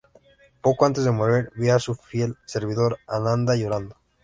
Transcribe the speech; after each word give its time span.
Poco 0.63 0.87
antes 0.87 1.03
de 1.03 1.11
morir, 1.11 1.51
vio 1.55 1.75
a 1.75 1.79
su 1.79 1.93
fiel 1.93 2.35
servidor 2.47 2.97
Ananda, 3.07 3.55
llorando. 3.55 3.97